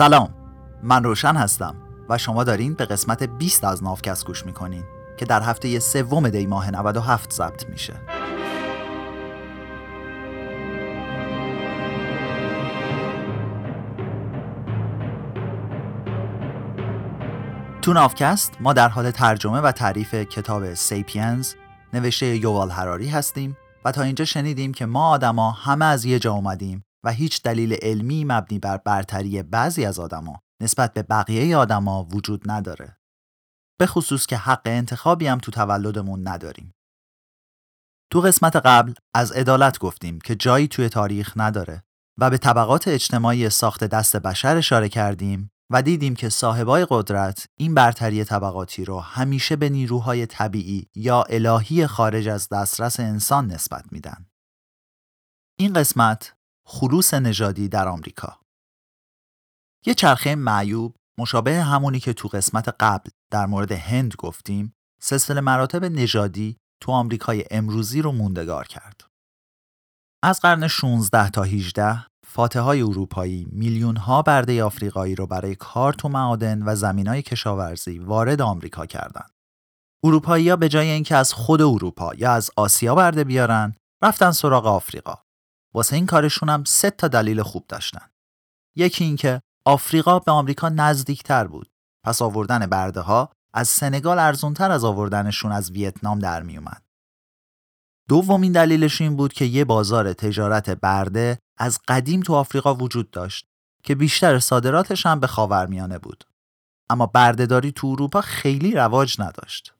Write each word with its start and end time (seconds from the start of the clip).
سلام. 0.00 0.34
من 0.82 1.04
روشن 1.04 1.36
هستم 1.36 1.74
و 2.08 2.18
شما 2.18 2.44
دارین 2.44 2.74
به 2.74 2.84
قسمت 2.84 3.22
20 3.22 3.64
از 3.64 3.82
نافکست 3.82 4.26
گوش 4.26 4.46
می‌کنین 4.46 4.84
که 5.16 5.24
در 5.24 5.42
هفته 5.42 5.78
سوم 5.78 6.28
دی 6.28 6.46
ماه 6.46 6.70
97 6.70 7.32
ضبط 7.32 7.68
میشه. 7.68 7.94
تو 17.82 17.92
نافکست 17.92 18.56
ما 18.60 18.72
در 18.72 18.88
حال 18.88 19.10
ترجمه 19.10 19.60
و 19.60 19.72
تعریف 19.72 20.14
کتاب 20.14 20.74
سیپینز 20.74 21.54
نوشته 21.92 22.26
یوال 22.26 22.70
هراری 22.70 23.08
هستیم 23.08 23.56
و 23.84 23.92
تا 23.92 24.02
اینجا 24.02 24.24
شنیدیم 24.24 24.72
که 24.72 24.86
ما 24.86 25.10
آدما 25.10 25.50
همه 25.50 25.84
از 25.84 26.04
یه 26.04 26.18
جا 26.18 26.32
اومدیم 26.32 26.84
و 27.04 27.12
هیچ 27.12 27.42
دلیل 27.42 27.72
علمی 27.82 28.24
مبنی 28.24 28.58
بر 28.58 28.76
برتری 28.76 29.42
بعضی 29.42 29.84
از 29.84 29.98
آدما 29.98 30.42
نسبت 30.62 30.92
به 30.92 31.02
بقیه 31.02 31.56
آدما 31.56 32.04
وجود 32.04 32.50
نداره. 32.50 32.98
به 33.78 33.86
خصوص 33.86 34.26
که 34.26 34.36
حق 34.36 34.62
انتخابی 34.64 35.26
هم 35.26 35.38
تو 35.38 35.50
تولدمون 35.50 36.28
نداریم. 36.28 36.74
تو 38.12 38.20
قسمت 38.20 38.56
قبل 38.56 38.94
از 39.14 39.32
عدالت 39.32 39.78
گفتیم 39.78 40.18
که 40.20 40.34
جایی 40.34 40.68
توی 40.68 40.88
تاریخ 40.88 41.32
نداره 41.36 41.84
و 42.18 42.30
به 42.30 42.38
طبقات 42.38 42.88
اجتماعی 42.88 43.50
ساخت 43.50 43.84
دست 43.84 44.16
بشر 44.16 44.56
اشاره 44.56 44.88
کردیم 44.88 45.50
و 45.72 45.82
دیدیم 45.82 46.16
که 46.16 46.28
صاحبای 46.28 46.86
قدرت 46.90 47.46
این 47.56 47.74
برتری 47.74 48.24
طبقاتی 48.24 48.84
رو 48.84 49.00
همیشه 49.00 49.56
به 49.56 49.68
نیروهای 49.68 50.26
طبیعی 50.26 50.88
یا 50.94 51.22
الهی 51.22 51.86
خارج 51.86 52.28
از 52.28 52.48
دسترس 52.48 53.00
انسان 53.00 53.46
نسبت 53.46 53.84
میدن. 53.92 54.26
این 55.58 55.72
قسمت 55.72 56.32
خروس 56.72 57.14
نژادی 57.14 57.68
در 57.68 57.88
آمریکا 57.88 58.38
یه 59.86 59.94
چرخه 59.94 60.34
معیوب 60.34 60.96
مشابه 61.18 61.62
همونی 61.62 62.00
که 62.00 62.12
تو 62.12 62.28
قسمت 62.28 62.68
قبل 62.80 63.10
در 63.32 63.46
مورد 63.46 63.72
هند 63.72 64.14
گفتیم 64.18 64.72
سلسله 65.02 65.40
مراتب 65.40 65.84
نژادی 65.84 66.56
تو 66.82 66.92
آمریکای 66.92 67.44
امروزی 67.50 68.02
رو 68.02 68.12
موندگار 68.12 68.66
کرد. 68.66 69.00
از 70.24 70.40
قرن 70.40 70.66
16 70.68 71.30
تا 71.30 71.42
18 71.42 72.06
فاتح 72.26 72.60
های 72.60 72.82
اروپایی 72.82 73.46
میلیون 73.52 73.96
ها 73.96 74.22
برده 74.22 74.64
آفریقایی 74.64 75.14
رو 75.14 75.26
برای 75.26 75.54
کار 75.54 75.92
تو 75.92 76.08
معادن 76.08 76.62
و 76.62 76.74
زمین 76.74 77.06
های 77.06 77.22
کشاورزی 77.22 77.98
وارد 77.98 78.40
آمریکا 78.40 78.86
کردند. 78.86 79.30
اروپایی 80.04 80.56
به 80.56 80.68
جای 80.68 80.90
اینکه 80.90 81.16
از 81.16 81.32
خود 81.32 81.62
اروپا 81.62 82.14
یا 82.14 82.32
از 82.32 82.50
آسیا 82.56 82.94
برده 82.94 83.24
بیارن 83.24 83.74
رفتن 84.02 84.30
سراغ 84.30 84.66
آفریقا. 84.66 85.29
واسه 85.74 85.96
این 85.96 86.06
کارشون 86.06 86.48
هم 86.48 86.64
سه 86.64 86.90
تا 86.90 87.08
دلیل 87.08 87.42
خوب 87.42 87.64
داشتن. 87.68 88.10
یکی 88.76 89.04
اینکه 89.04 89.42
آفریقا 89.64 90.18
به 90.18 90.32
آمریکا 90.32 90.68
نزدیکتر 90.68 91.46
بود. 91.46 91.70
پس 92.04 92.22
آوردن 92.22 92.66
برده 92.66 93.00
ها 93.00 93.30
از 93.54 93.68
سنگال 93.68 94.18
ارزونتر 94.18 94.70
از 94.70 94.84
آوردنشون 94.84 95.52
از 95.52 95.70
ویتنام 95.70 96.18
در 96.18 96.42
می 96.42 96.56
اومد. 96.56 96.82
دومین 98.08 98.52
دلیلش 98.52 99.00
این 99.00 99.16
بود 99.16 99.32
که 99.32 99.44
یه 99.44 99.64
بازار 99.64 100.12
تجارت 100.12 100.70
برده 100.70 101.38
از 101.58 101.78
قدیم 101.88 102.20
تو 102.20 102.34
آفریقا 102.34 102.74
وجود 102.74 103.10
داشت 103.10 103.46
که 103.84 103.94
بیشتر 103.94 104.38
صادراتش 104.38 105.06
هم 105.06 105.20
به 105.20 105.26
خاورمیانه 105.26 105.98
بود. 105.98 106.24
اما 106.90 107.06
بردهداری 107.06 107.72
تو 107.72 107.86
اروپا 107.86 108.20
خیلی 108.20 108.74
رواج 108.74 109.20
نداشت. 109.20 109.74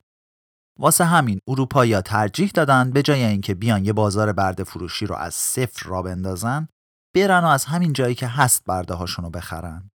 واسه 0.81 1.05
همین 1.05 1.41
اروپایی 1.49 2.01
ترجیح 2.01 2.51
دادن 2.55 2.91
به 2.91 3.03
جای 3.03 3.25
اینکه 3.25 3.55
بیان 3.55 3.85
یه 3.85 3.93
بازار 3.93 4.33
برده 4.33 4.65
فروشی 4.65 5.07
رو 5.07 5.15
از 5.15 5.35
صفر 5.35 5.89
را 5.89 6.03
بندازن 6.03 6.69
برن 7.15 7.45
و 7.45 7.47
از 7.47 7.65
همین 7.65 7.93
جایی 7.93 8.15
که 8.15 8.27
هست 8.27 8.65
برده 8.65 8.95
هاشون 8.95 9.25
رو 9.25 9.31
بخرن. 9.31 9.91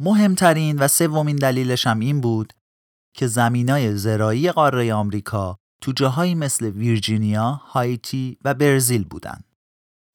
مهمترین 0.00 0.78
و 0.78 0.88
سومین 0.88 1.36
دلیلش 1.36 1.86
هم 1.86 2.00
این 2.00 2.20
بود 2.20 2.52
که 3.16 3.26
زمینای 3.26 3.96
زراعی 3.96 4.52
قاره 4.52 4.94
آمریکا 4.94 5.56
تو 5.82 5.92
جاهایی 5.92 6.34
مثل 6.34 6.66
ویرجینیا، 6.66 7.50
هایتی 7.50 8.38
و 8.44 8.54
برزیل 8.54 9.04
بودن. 9.04 9.40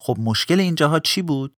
خب 0.00 0.16
مشکل 0.20 0.60
این 0.60 0.74
جاها 0.74 0.98
چی 1.00 1.22
بود؟ 1.22 1.54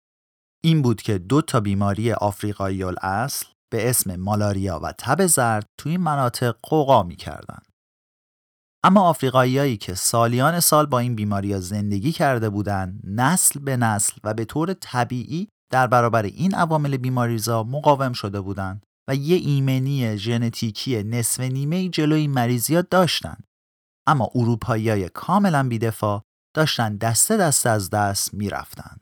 این 0.65 0.83
بود 0.83 1.03
که 1.03 1.19
دو 1.19 1.43
تا 1.43 1.61
بیماری 1.61 2.13
آفریقایی 2.13 2.85
اصل 2.85 3.47
به 3.73 3.91
اسم 3.91 4.17
مالاریا 4.17 4.81
و 4.83 4.93
تب 4.99 5.27
زرد 5.27 5.67
تو 5.79 5.89
این 5.89 6.01
مناطق 6.01 6.57
قوقا 6.63 7.03
می‌کردن. 7.03 7.63
اما 8.85 9.01
آفریقاییایی 9.01 9.77
که 9.77 9.95
سالیان 9.95 10.61
سال 10.61 10.87
با 10.87 10.99
این 10.99 11.15
بیماری 11.15 11.61
زندگی 11.61 12.13
کرده 12.13 12.51
بودند 12.51 13.01
نسل 13.05 13.61
به 13.61 13.77
نسل 13.77 14.13
و 14.25 14.35
به 14.35 14.45
طور 14.45 14.75
طبیعی 14.75 15.49
در 15.73 15.87
برابر 15.87 16.23
این 16.23 16.55
عوامل 16.55 16.97
بیماریزا 16.97 17.63
مقاوم 17.63 18.13
شده 18.13 18.41
بودند 18.41 18.83
و 19.09 19.15
یه 19.15 19.37
ایمنی 19.37 20.19
ژنتیکی 20.19 21.03
نصف 21.03 21.41
نیمه 21.41 21.89
جلوی 21.89 22.27
مریضیا 22.27 22.83
داشتن. 22.83 23.37
اما 24.07 24.31
اروپاییای 24.35 25.09
کاملا 25.09 25.69
بیدفاع 25.69 26.23
داشتن 26.57 26.97
دسته 26.97 27.37
دسته 27.37 27.71
از 27.71 27.91
دست 27.91 28.35
می‌رفتن. 28.35 28.97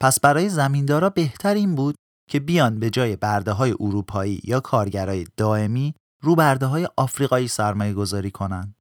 پس 0.00 0.20
برای 0.20 0.48
زمیندارا 0.48 1.10
بهتر 1.10 1.54
این 1.54 1.74
بود 1.74 1.94
که 2.30 2.40
بیان 2.40 2.80
به 2.80 2.90
جای 2.90 3.16
برده 3.16 3.52
های 3.52 3.74
اروپایی 3.80 4.40
یا 4.44 4.60
کارگرای 4.60 5.26
دائمی 5.36 5.94
رو 6.22 6.34
برده 6.34 6.66
های 6.66 6.88
آفریقایی 6.96 7.48
سرمایه 7.48 7.92
گذاری 7.92 8.30
کنن. 8.30 8.74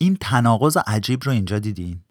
این 0.00 0.16
تناقض 0.20 0.76
عجیب 0.86 1.24
رو 1.24 1.32
اینجا 1.32 1.58
دیدین. 1.58 2.04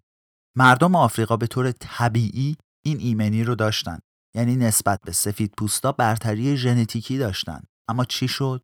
مردم 0.56 0.96
آفریقا 0.96 1.36
به 1.36 1.46
طور 1.46 1.72
طبیعی 1.72 2.56
این 2.84 2.98
ایمنی 2.98 3.44
رو 3.44 3.54
داشتن. 3.54 3.98
یعنی 4.34 4.56
نسبت 4.56 5.00
به 5.04 5.12
سفید 5.12 5.54
پوستا 5.58 5.92
برتری 5.92 6.56
ژنتیکی 6.56 7.18
داشتن. 7.18 7.62
اما 7.88 8.04
چی 8.04 8.28
شد؟ 8.28 8.62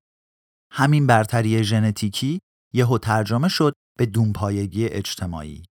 همین 0.70 1.06
برتری 1.06 1.64
ژنتیکی 1.64 2.40
یهو 2.74 2.98
ترجمه 2.98 3.48
شد 3.48 3.72
به 3.98 4.06
دونپایگی 4.06 4.86
اجتماعی. 4.86 5.62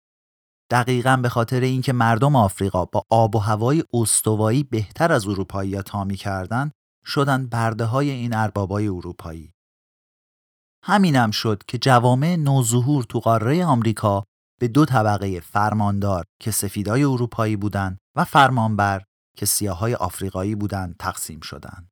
دقیقا 0.71 1.17
به 1.17 1.29
خاطر 1.29 1.59
اینکه 1.59 1.93
مردم 1.93 2.35
آفریقا 2.35 2.85
با 2.85 3.03
آب 3.09 3.35
و 3.35 3.39
هوای 3.39 3.83
استوایی 3.93 4.63
بهتر 4.63 5.11
از 5.11 5.27
اروپایی 5.27 5.81
تا 5.81 6.05
کردن 6.05 6.71
شدن 7.05 7.47
برده 7.47 7.85
های 7.85 8.09
این 8.09 8.33
اربابای 8.33 8.87
اروپایی. 8.87 9.53
همینم 10.85 11.31
شد 11.31 11.63
که 11.67 11.77
جوامع 11.77 12.35
نوظهور 12.35 13.03
تو 13.03 13.19
قاره 13.19 13.65
آمریکا 13.65 14.23
به 14.59 14.67
دو 14.67 14.85
طبقه 14.85 15.39
فرماندار 15.39 16.25
که 16.39 16.51
سفیدای 16.51 17.03
اروپایی 17.03 17.55
بودند 17.55 17.97
و 18.15 18.25
فرمانبر 18.25 19.03
که 19.37 19.45
سیاهای 19.45 19.95
آفریقایی 19.95 20.55
بودند 20.55 20.95
تقسیم 20.99 21.39
شدند. 21.39 21.89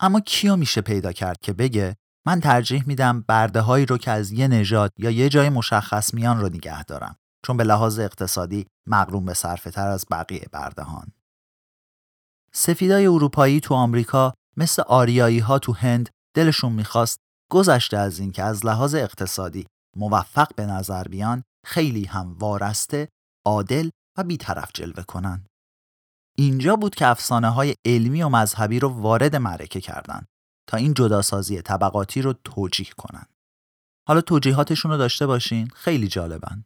اما 0.00 0.20
کیو 0.20 0.56
میشه 0.56 0.80
پیدا 0.80 1.12
کرد 1.12 1.38
که 1.40 1.52
بگه 1.52 1.96
من 2.26 2.40
ترجیح 2.40 2.84
میدم 2.86 3.20
برده 3.20 3.60
هایی 3.60 3.86
رو 3.86 3.98
که 3.98 4.10
از 4.10 4.32
یه 4.32 4.48
نژاد 4.48 4.92
یا 4.98 5.10
یه 5.10 5.28
جای 5.28 5.48
مشخص 5.48 6.14
میان 6.14 6.40
رو 6.40 6.48
نگه 6.48 6.82
دارم 6.82 7.16
چون 7.46 7.56
به 7.56 7.64
لحاظ 7.64 7.98
اقتصادی 7.98 8.66
مقروم 8.86 9.24
به 9.24 9.34
صرفه 9.34 9.70
تر 9.70 9.88
از 9.88 10.06
بقیه 10.10 10.46
بردهان. 10.52 11.12
سفیدای 12.52 13.06
اروپایی 13.06 13.60
تو 13.60 13.74
آمریکا 13.74 14.34
مثل 14.56 14.82
آریایی 14.82 15.38
ها 15.38 15.58
تو 15.58 15.72
هند 15.72 16.08
دلشون 16.34 16.72
می‌خواست 16.72 17.23
گذشته 17.50 17.96
از 17.96 18.18
اینکه 18.18 18.42
از 18.42 18.66
لحاظ 18.66 18.94
اقتصادی 18.94 19.66
موفق 19.96 20.54
به 20.54 20.66
نظر 20.66 21.04
بیان 21.04 21.42
خیلی 21.66 22.04
هم 22.04 22.32
وارسته، 22.38 23.08
عادل 23.46 23.90
و 24.18 24.24
بیطرف 24.24 24.70
جلوه 24.74 25.02
کنند. 25.02 25.46
اینجا 26.36 26.76
بود 26.76 26.94
که 26.94 27.06
افسانه 27.06 27.48
های 27.48 27.74
علمی 27.84 28.22
و 28.22 28.28
مذهبی 28.28 28.80
رو 28.80 28.88
وارد 28.88 29.36
معرکه 29.36 29.80
کردند 29.80 30.26
تا 30.68 30.76
این 30.76 30.94
جداسازی 30.94 31.62
طبقاتی 31.62 32.22
رو 32.22 32.32
توجیه 32.32 32.90
کنند. 32.96 33.34
حالا 34.08 34.20
توجیهاتشون 34.20 34.90
رو 34.90 34.96
داشته 34.96 35.26
باشین 35.26 35.68
خیلی 35.68 36.08
جالبن. 36.08 36.64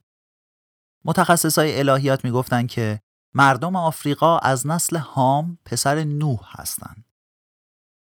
متخصصای 1.05 1.78
الهیات 1.78 2.25
می‌گفتن 2.25 2.67
که 2.67 3.00
مردم 3.35 3.76
آفریقا 3.76 4.38
از 4.38 4.67
نسل 4.67 4.97
هام 4.97 5.58
پسر 5.64 6.05
نوح 6.05 6.41
هستند. 6.61 7.05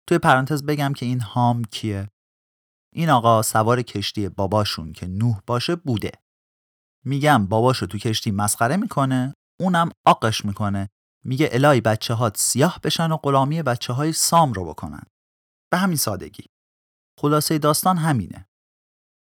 توی 0.08 0.18
پرانتز 0.18 0.64
بگم 0.64 0.94
که 0.94 1.06
این 1.06 1.22
هام 1.22 1.64
کیه؟ 1.64 2.10
این 2.98 3.10
آقا 3.10 3.42
سوار 3.42 3.82
کشتی 3.82 4.30
باباشون 4.30 4.94
که 4.94 5.08
نوح 5.08 5.40
باشه 5.48 5.76
بوده. 5.76 6.12
میگم 7.06 7.48
باباشو 7.48 7.86
تو 7.86 7.98
کشتی 7.98 8.32
مسخره 8.32 8.78
می‌کنه 8.78 9.34
اونم 9.60 9.90
آقش 10.06 10.46
می‌کنه. 10.46 10.90
میگه 11.26 11.50
الهی 11.52 11.82
بچه 11.82 12.14
هات 12.14 12.38
سیاه 12.38 12.80
بشن 12.84 13.12
و 13.12 13.18
غلامی 13.18 13.64
بچه 13.64 13.94
های 13.94 14.14
سام 14.14 14.54
رو 14.54 14.66
بکنن. 14.66 15.04
به 15.72 15.78
همین 15.78 15.98
سادگی. 15.98 16.46
خلاصه 17.20 17.58
داستان 17.58 17.98
همینه. 17.98 18.48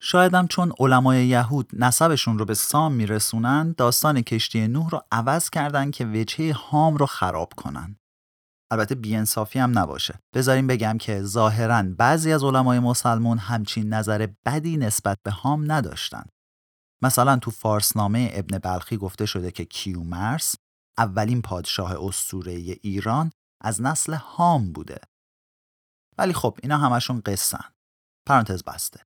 شایدم 0.01 0.48
چون 0.48 0.74
علمای 0.80 1.27
یهود 1.27 1.69
نسبشون 1.74 2.39
رو 2.39 2.45
به 2.45 2.54
سام 2.54 2.94
میرسونن 2.94 3.72
داستان 3.72 4.22
کشتی 4.22 4.68
نوح 4.68 4.89
رو 4.89 5.01
عوض 5.12 5.50
کردن 5.50 5.92
که 5.92 6.06
وجهه 6.06 6.54
هام 6.54 6.98
رو 6.98 7.06
خراب 7.06 7.54
کنن. 7.57 7.99
البته 8.71 8.95
بیانصافی 8.95 9.60
هم 9.60 9.80
نباشه. 9.80 10.19
بذاریم 10.36 10.68
بگم 10.68 10.98
که 10.98 11.21
ظاهرا 11.21 11.83
بعضی 11.83 12.31
از 12.31 12.44
علمای 12.44 12.80
مسلمون 12.80 13.38
همچین 13.38 13.94
نظر 13.94 14.27
بدی 14.45 14.77
نسبت 14.77 15.18
به 15.24 15.31
هام 15.31 15.71
نداشتن. 15.71 16.24
مثلا 17.04 17.38
تو 17.38 17.51
فارسنامه 17.51 18.31
ابن 18.33 18.57
بلخی 18.57 18.98
گفته 18.98 19.25
شده 19.25 19.51
که 19.51 19.66
کیومرس 19.66 20.56
اولین 20.98 21.42
پادشاه 21.42 22.06
اسطوره 22.06 22.51
ایران 22.54 23.31
از 23.63 23.81
نسل 23.81 24.13
هام 24.13 24.72
بوده. 24.72 25.00
ولی 26.18 26.33
خب 26.33 26.57
اینا 26.63 26.77
همشون 26.77 27.22
قصن 27.25 27.63
پرانتز 28.27 28.63
بسته. 28.63 29.04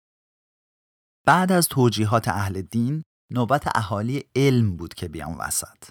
بعد 1.26 1.52
از 1.52 1.68
توجیهات 1.68 2.28
اهل 2.28 2.62
دین 2.62 3.04
نوبت 3.32 3.78
اهالی 3.78 4.24
علم 4.36 4.76
بود 4.76 4.94
که 4.94 5.08
بیان 5.08 5.38
وسط. 5.38 5.90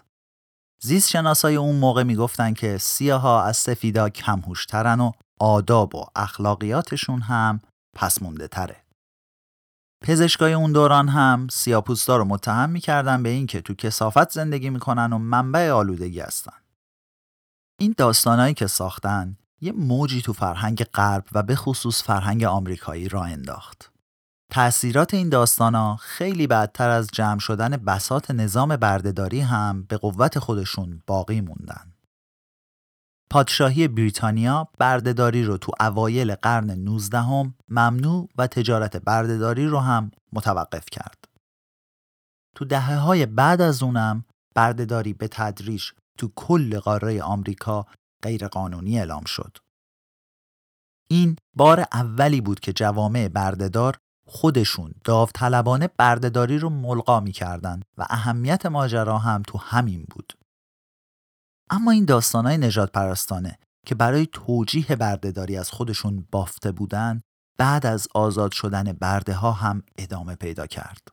زیست 0.84 1.10
شناسای 1.10 1.56
اون 1.56 1.76
موقع 1.76 2.02
می‌گفتن 2.02 2.54
که 2.54 2.78
سیاها 2.78 3.44
از 3.44 3.56
سفیدا 3.56 4.08
کمهوشترن 4.08 5.00
و 5.00 5.12
آداب 5.40 5.94
و 5.94 6.04
اخلاقیاتشون 6.16 7.20
هم 7.20 7.60
پس 7.96 8.22
مونده 8.22 8.48
تره. 8.48 8.76
پزشکای 10.04 10.52
اون 10.52 10.72
دوران 10.72 11.08
هم 11.08 11.46
سیاپوستا 11.50 12.16
رو 12.16 12.24
متهم 12.24 12.70
می‌کردن 12.70 13.22
به 13.22 13.28
اینکه 13.28 13.60
تو 13.60 13.74
کسافت 13.74 14.30
زندگی 14.30 14.70
می‌کنن 14.70 15.12
و 15.12 15.18
منبع 15.18 15.70
آلودگی 15.70 16.20
هستن. 16.20 16.56
این 17.80 17.94
داستانایی 17.96 18.54
که 18.54 18.66
ساختن 18.66 19.36
یه 19.60 19.72
موجی 19.72 20.22
تو 20.22 20.32
فرهنگ 20.32 20.84
غرب 20.84 21.24
و 21.32 21.42
به 21.42 21.56
خصوص 21.56 22.02
فرهنگ 22.02 22.44
آمریکایی 22.44 23.08
را 23.08 23.24
انداخت. 23.24 23.91
تأثیرات 24.52 25.14
این 25.14 25.28
داستانا 25.28 25.96
خیلی 25.96 26.46
بدتر 26.46 26.90
از 26.90 27.08
جمع 27.12 27.38
شدن 27.38 27.68
بسات 27.68 28.30
نظام 28.30 28.76
بردهداری 28.76 29.40
هم 29.40 29.82
به 29.82 29.96
قوت 29.96 30.38
خودشون 30.38 31.02
باقی 31.06 31.40
موندن. 31.40 31.92
پادشاهی 33.30 33.88
بریتانیا 33.88 34.68
بردهداری 34.78 35.44
رو 35.44 35.56
تو 35.56 35.72
اوایل 35.80 36.34
قرن 36.34 36.70
19 36.70 37.18
هم 37.18 37.54
ممنوع 37.68 38.28
و 38.38 38.46
تجارت 38.46 38.96
بردهداری 38.96 39.66
رو 39.66 39.78
هم 39.78 40.10
متوقف 40.32 40.84
کرد. 40.92 41.24
تو 42.56 42.64
دهه 42.64 42.96
های 42.96 43.26
بعد 43.26 43.60
از 43.60 43.82
اونم 43.82 44.24
بردهداری 44.54 45.12
به 45.12 45.28
تدریج 45.28 45.84
تو 46.18 46.32
کل 46.36 46.78
قاره 46.78 47.22
آمریکا 47.22 47.86
غیرقانونی 48.22 48.98
اعلام 48.98 49.24
شد. 49.24 49.56
این 51.10 51.36
بار 51.56 51.84
اولی 51.92 52.40
بود 52.40 52.60
که 52.60 52.72
جوامع 52.72 53.28
بردهدار 53.28 53.98
خودشون 54.34 54.94
داوطلبانه 55.04 55.88
بردهداری 55.96 56.58
رو 56.58 56.70
ملقا 56.70 57.20
می‌کردن 57.20 57.80
و 57.98 58.06
اهمیت 58.10 58.66
ماجرا 58.66 59.18
هم 59.18 59.42
تو 59.46 59.58
همین 59.58 60.06
بود. 60.10 60.32
اما 61.70 61.90
این 61.90 62.04
داستانهای 62.04 62.58
نجات 62.58 62.92
پرستانه 62.92 63.58
که 63.86 63.94
برای 63.94 64.28
توجیه 64.32 64.96
بردهداری 64.96 65.56
از 65.56 65.70
خودشون 65.70 66.26
بافته 66.30 66.72
بودن 66.72 67.20
بعد 67.58 67.86
از 67.86 68.08
آزاد 68.14 68.52
شدن 68.52 68.92
برده 68.92 69.34
ها 69.34 69.52
هم 69.52 69.82
ادامه 69.98 70.34
پیدا 70.34 70.66
کرد. 70.66 71.08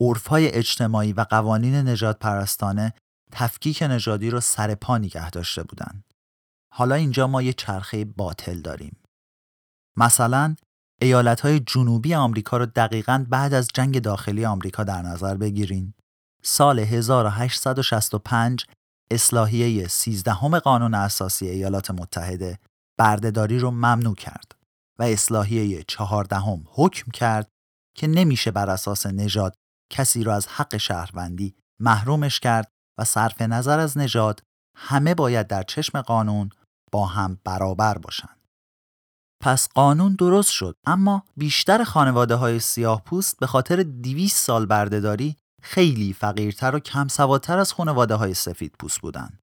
عرفهای 0.00 0.52
اجتماعی 0.52 1.12
و 1.12 1.26
قوانین 1.30 1.74
نجات 1.74 2.18
پرستانه 2.18 2.94
تفکیک 3.32 3.82
نژادی 3.82 4.30
رو 4.30 4.40
سر 4.40 4.74
پا 4.74 4.98
نگه 4.98 5.30
داشته 5.30 5.62
بودن. 5.62 6.04
حالا 6.72 6.94
اینجا 6.94 7.26
ما 7.26 7.42
یه 7.42 7.52
چرخه 7.52 8.04
باطل 8.04 8.60
داریم. 8.60 8.96
مثلا 9.96 10.56
های 11.42 11.60
جنوبی 11.60 12.14
آمریکا 12.14 12.56
رو 12.56 12.66
دقیقا 12.66 13.26
بعد 13.28 13.54
از 13.54 13.68
جنگ 13.74 14.02
داخلی 14.02 14.44
آمریکا 14.44 14.84
در 14.84 15.02
نظر 15.02 15.36
بگیرین. 15.36 15.94
سال 16.42 16.78
1865 16.78 18.66
اصلاحیه 19.10 19.88
13 19.88 20.32
قانون 20.34 20.94
اساسی 20.94 21.48
ایالات 21.48 21.90
متحده 21.90 22.58
بردهداری 22.98 23.58
رو 23.58 23.70
ممنوع 23.70 24.14
کرد 24.14 24.54
و 24.98 25.02
اصلاحیه 25.02 25.82
14 25.82 26.36
حکم 26.66 27.10
کرد 27.10 27.48
که 27.96 28.06
نمیشه 28.06 28.50
بر 28.50 28.70
اساس 28.70 29.06
نژاد 29.06 29.54
کسی 29.92 30.24
رو 30.24 30.32
از 30.32 30.46
حق 30.46 30.76
شهروندی 30.76 31.54
محرومش 31.80 32.40
کرد 32.40 32.72
و 32.98 33.04
صرف 33.04 33.42
نظر 33.42 33.78
از 33.78 33.98
نژاد 33.98 34.42
همه 34.76 35.14
باید 35.14 35.46
در 35.46 35.62
چشم 35.62 36.00
قانون 36.00 36.50
با 36.92 37.06
هم 37.06 37.38
برابر 37.44 37.98
باشند. 37.98 38.39
پس 39.40 39.68
قانون 39.68 40.14
درست 40.14 40.50
شد 40.50 40.76
اما 40.86 41.22
بیشتر 41.36 41.84
خانواده 41.84 42.34
های 42.34 42.60
سیاه 42.60 43.02
پوست 43.04 43.38
به 43.40 43.46
خاطر 43.46 43.82
200 43.82 44.36
سال 44.36 44.66
بردهداری 44.66 45.36
خیلی 45.62 46.12
فقیرتر 46.12 46.76
و 46.76 46.78
کم 46.78 47.08
سوادتر 47.08 47.58
از 47.58 47.72
خانواده 47.72 48.14
های 48.14 48.34
سفید 48.34 48.74
پوست 48.78 49.00
بودن. 49.00 49.38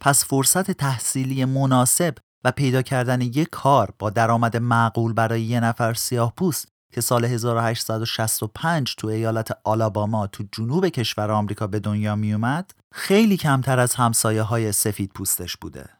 پس 0.00 0.24
فرصت 0.24 0.70
تحصیلی 0.70 1.44
مناسب 1.44 2.14
و 2.44 2.50
پیدا 2.52 2.82
کردن 2.82 3.20
یک 3.20 3.48
کار 3.50 3.94
با 3.98 4.10
درآمد 4.10 4.56
معقول 4.56 5.12
برای 5.12 5.42
یه 5.42 5.60
نفر 5.60 5.94
سیاه 5.94 6.32
پوست 6.36 6.68
که 6.92 7.00
سال 7.00 7.24
1865 7.24 8.94
تو 8.98 9.08
ایالت 9.08 9.58
آلاباما 9.64 10.26
تو 10.26 10.44
جنوب 10.52 10.88
کشور 10.88 11.30
آمریکا 11.30 11.66
به 11.66 11.80
دنیا 11.80 12.16
می 12.16 12.32
اومد 12.32 12.70
خیلی 12.92 13.36
کمتر 13.36 13.78
از 13.78 13.94
همسایه 13.94 14.42
های 14.42 14.72
سفید 14.72 15.10
پوستش 15.14 15.56
بوده. 15.56 15.90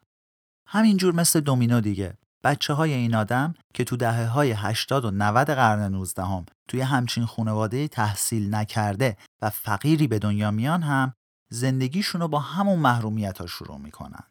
همینجور 0.67 1.15
مثل 1.15 1.41
دومینو 1.41 1.81
دیگه 1.81 2.19
بچه 2.45 2.75
های 2.75 2.93
این 2.93 3.15
آدم 3.15 3.55
که 3.75 3.85
تو 3.85 3.97
دهه 3.97 4.27
های 4.27 4.53
80 4.53 5.05
و 5.05 5.11
90 5.11 5.51
قرن 5.51 5.93
19 5.93 6.25
هم 6.25 6.47
توی 6.69 6.81
همچین 6.81 7.27
خانواده 7.27 7.89
تحصیل 7.89 8.55
نکرده 8.55 9.17
و 9.43 9.51
فقیری 9.51 10.07
به 10.07 10.19
دنیا 10.19 10.51
میان 10.51 10.83
هم 10.83 11.15
زندگیشونو 11.51 12.29
با 12.29 12.39
همون 12.39 12.79
محرومیت 12.79 13.39
ها 13.39 13.47
شروع 13.47 13.79
می‌کنن. 13.79 14.25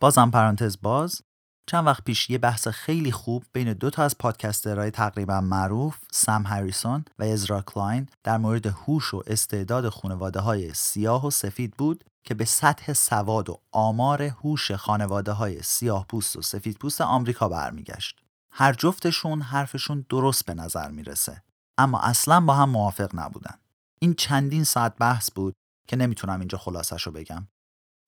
بازم 0.00 0.30
پرانتز 0.30 0.78
باز 0.82 1.22
چند 1.66 1.86
وقت 1.86 2.04
پیش 2.04 2.30
یه 2.30 2.38
بحث 2.38 2.68
خیلی 2.68 3.12
خوب 3.12 3.44
بین 3.52 3.72
دو 3.72 3.90
تا 3.90 4.02
از 4.02 4.18
پادکسترهای 4.18 4.90
تقریبا 4.90 5.40
معروف 5.40 5.98
سم 6.12 6.42
هریسون 6.46 7.04
و 7.18 7.24
ازرا 7.24 7.62
کلاین 7.62 8.08
در 8.24 8.38
مورد 8.38 8.66
هوش 8.66 9.14
و 9.14 9.22
استعداد 9.26 9.88
خانواده 9.88 10.40
های 10.40 10.74
سیاه 10.74 11.26
و 11.26 11.30
سفید 11.30 11.74
بود 11.78 12.04
که 12.24 12.34
به 12.34 12.44
سطح 12.44 12.92
سواد 12.92 13.50
و 13.50 13.60
آمار 13.72 14.22
هوش 14.22 14.72
خانواده 14.72 15.32
های 15.32 15.62
سیاه 15.62 16.06
پوست 16.06 16.36
و 16.36 16.42
سفید 16.42 16.78
پوست 16.78 17.00
آمریکا 17.00 17.48
برمیگشت. 17.48 18.20
هر 18.50 18.72
جفتشون 18.72 19.42
حرفشون 19.42 20.06
درست 20.08 20.46
به 20.46 20.54
نظر 20.54 20.90
می‌رسه 20.90 21.42
اما 21.78 22.00
اصلا 22.00 22.40
با 22.40 22.54
هم 22.54 22.70
موافق 22.70 23.10
نبودن. 23.14 23.58
این 23.98 24.14
چندین 24.14 24.64
ساعت 24.64 24.96
بحث 24.98 25.30
بود 25.30 25.54
که 25.88 25.96
نمی‌تونم 25.96 26.38
اینجا 26.38 26.58
خلاصش 26.58 27.02
رو 27.02 27.12
بگم. 27.12 27.48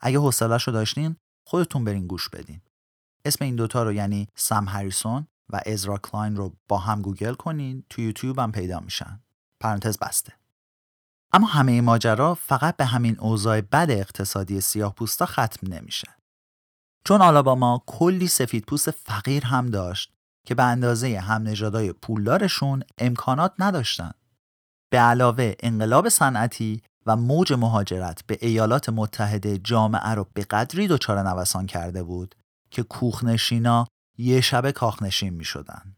اگه 0.01 0.19
حوصله‌شو 0.19 0.73
داشتین 0.73 1.17
خودتون 1.47 1.85
برین 1.85 2.07
گوش 2.07 2.29
بدین. 2.29 2.61
اسم 3.25 3.45
این 3.45 3.57
دوتا 3.57 3.83
رو 3.83 3.93
یعنی 3.93 4.29
سم 4.35 4.69
هریس 4.69 5.27
و 5.51 5.61
ازرا 5.67 5.99
کلاین 5.99 6.37
رو 6.37 6.57
با 6.69 6.79
هم 6.79 7.03
گوگل 7.03 7.35
کنین 7.35 7.85
تو 7.91 8.03
یوتیوب 8.03 8.39
هم 8.39 8.53
پیدا 8.53 8.81
میشن. 8.81 9.21
پرانتز 9.61 9.99
بسته. 9.99 10.33
اما 11.35 11.47
همه 11.47 11.81
ماجرا 11.81 12.35
فقط 12.35 12.77
به 12.77 12.85
همین 12.85 13.21
اوضاع 13.21 13.61
بد 13.61 13.87
اقتصادی 13.91 14.61
سیاه 14.61 14.95
پوستا 14.95 15.27
ختم 15.27 15.73
نمیشه. 15.75 16.09
چون 17.07 17.23
آلاباما 17.23 17.83
کلی 17.87 18.29
سفید 18.29 18.65
پوست 18.65 18.91
فقیر 18.91 19.45
هم 19.45 19.71
داشت 19.71 20.13
که 20.47 20.55
به 20.55 20.63
اندازه 20.63 21.19
هم 21.19 21.55
پولدارشون 21.93 22.83
امکانات 22.99 23.55
نداشتن. 23.59 24.11
به 24.93 24.99
علاوه 24.99 25.55
انقلاب 25.61 26.09
صنعتی 26.09 26.83
و 27.07 27.17
موج 27.17 27.53
مهاجرت 27.53 28.27
به 28.27 28.39
ایالات 28.41 28.89
متحده 28.89 29.59
جامعه 29.59 30.11
رو 30.11 30.27
به 30.35 30.45
قدری 30.45 30.89
دچار 30.89 31.23
نوسان 31.23 31.67
کرده 31.67 32.03
بود 32.03 32.35
که 32.71 32.83
کوخنشینا 32.83 33.87
یه 34.19 34.41
شب 34.41 34.71
کاخنشین 34.71 35.35
می 35.35 35.45
شدن. 35.45 35.97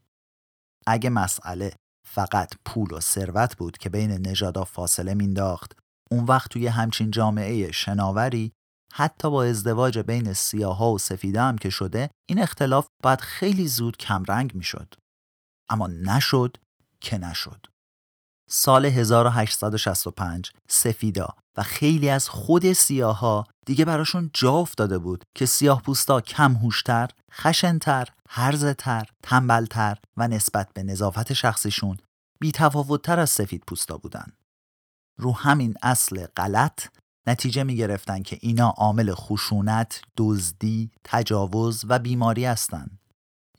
اگه 0.86 1.10
مسئله 1.10 1.72
فقط 2.06 2.54
پول 2.64 2.92
و 2.92 3.00
ثروت 3.00 3.56
بود 3.56 3.78
که 3.78 3.88
بین 3.88 4.10
نژادها 4.10 4.64
فاصله 4.64 5.14
مینداخت 5.14 5.78
اون 6.10 6.24
وقت 6.24 6.50
توی 6.50 6.66
همچین 6.66 7.10
جامعه 7.10 7.72
شناوری 7.72 8.52
حتی 8.92 9.30
با 9.30 9.44
ازدواج 9.44 9.98
بین 9.98 10.32
سیاها 10.32 10.92
و 10.92 10.98
سفیده 10.98 11.40
هم 11.40 11.58
که 11.58 11.70
شده 11.70 12.10
این 12.28 12.42
اختلاف 12.42 12.86
باید 13.02 13.20
خیلی 13.20 13.68
زود 13.68 13.96
کمرنگ 13.96 14.54
می‌شد. 14.54 14.94
اما 15.68 15.86
نشد 15.86 16.56
که 17.00 17.18
نشد. 17.18 17.66
سال 18.50 18.86
1865 18.86 20.52
سفیدا 20.68 21.36
و 21.56 21.62
خیلی 21.62 22.08
از 22.08 22.28
خود 22.28 22.72
سیاها 22.72 23.46
دیگه 23.66 23.84
براشون 23.84 24.30
جا 24.34 24.52
افتاده 24.52 24.98
بود 24.98 25.24
که 25.34 25.46
سیاه 25.46 25.82
پوستا 25.82 26.20
کم 26.20 26.52
هوشتر، 26.54 27.10
خشنتر، 27.32 28.08
هرزتر، 28.28 29.06
تنبلتر 29.22 29.98
و 30.16 30.28
نسبت 30.28 30.68
به 30.74 30.82
نظافت 30.82 31.32
شخصیشون 31.32 31.96
بیتفاوتتر 32.40 33.20
از 33.20 33.30
سفید 33.30 33.62
پوستا 33.66 33.96
بودن. 33.98 34.32
رو 35.18 35.32
همین 35.32 35.74
اصل 35.82 36.26
غلط 36.26 36.86
نتیجه 37.26 37.62
می 37.62 37.76
گرفتن 37.76 38.22
که 38.22 38.38
اینا 38.40 38.68
عامل 38.68 39.14
خشونت، 39.14 40.00
دزدی، 40.16 40.90
تجاوز 41.04 41.84
و 41.88 41.98
بیماری 41.98 42.44
هستند. 42.44 42.98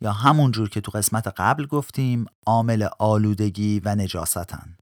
یا 0.02 0.12
همون 0.12 0.52
جور 0.52 0.70
که 0.70 0.82
تو 0.82 0.92
قسمت 0.92 1.28
قبل 1.28 1.66
گفتیم 1.66 2.26
عامل 2.46 2.88
آلودگی 3.00 3.80
و 3.80 3.96
نجاستن. 3.96 4.78